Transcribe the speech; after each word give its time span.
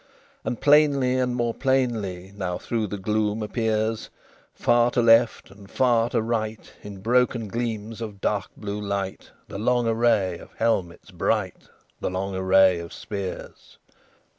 And 0.43 0.59
plainly 0.59 1.19
and 1.19 1.35
more 1.35 1.53
plainly 1.53 2.33
Now 2.35 2.57
through 2.57 2.87
the 2.87 2.97
gloom 2.97 3.43
appears, 3.43 4.09
Far 4.51 4.89
to 4.89 4.99
left 5.03 5.51
and 5.51 5.69
far 5.69 6.09
to 6.09 6.23
right, 6.23 6.73
In 6.81 7.01
broken 7.01 7.47
gleams 7.47 8.01
of 8.01 8.19
dark 8.19 8.49
blue 8.57 8.81
light, 8.81 9.29
The 9.47 9.59
long 9.59 9.87
array 9.87 10.39
of 10.39 10.53
helmets 10.53 11.11
bright, 11.11 11.69
The 11.99 12.09
long 12.09 12.35
array 12.35 12.79
of 12.79 12.91
spears. 12.91 13.77